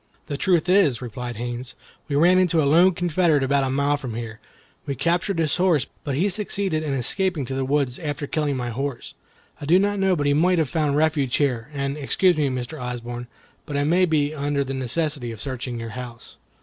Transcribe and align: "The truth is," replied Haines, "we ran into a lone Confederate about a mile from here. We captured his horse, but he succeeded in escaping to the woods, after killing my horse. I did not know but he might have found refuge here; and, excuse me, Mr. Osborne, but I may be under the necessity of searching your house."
"The 0.25 0.35
truth 0.35 0.67
is," 0.67 0.99
replied 0.99 1.35
Haines, 1.35 1.75
"we 2.07 2.15
ran 2.15 2.39
into 2.39 2.59
a 2.59 2.65
lone 2.65 2.95
Confederate 2.95 3.43
about 3.43 3.63
a 3.63 3.69
mile 3.69 3.97
from 3.97 4.15
here. 4.15 4.39
We 4.87 4.95
captured 4.95 5.37
his 5.37 5.57
horse, 5.57 5.85
but 6.03 6.15
he 6.15 6.27
succeeded 6.27 6.81
in 6.81 6.95
escaping 6.95 7.45
to 7.45 7.53
the 7.53 7.63
woods, 7.63 7.99
after 7.99 8.25
killing 8.25 8.57
my 8.57 8.71
horse. 8.71 9.13
I 9.61 9.65
did 9.67 9.83
not 9.83 9.99
know 9.99 10.15
but 10.15 10.25
he 10.25 10.33
might 10.33 10.57
have 10.57 10.69
found 10.69 10.97
refuge 10.97 11.35
here; 11.37 11.69
and, 11.71 11.97
excuse 11.97 12.35
me, 12.35 12.49
Mr. 12.49 12.81
Osborne, 12.81 13.27
but 13.67 13.77
I 13.77 13.83
may 13.83 14.05
be 14.05 14.33
under 14.33 14.63
the 14.63 14.73
necessity 14.73 15.31
of 15.31 15.39
searching 15.39 15.79
your 15.79 15.89
house." 15.89 16.37